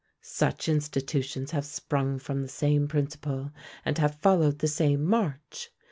[0.23, 3.51] Such institutions have sprung from the same principle,
[3.85, 5.69] and have followed the same march.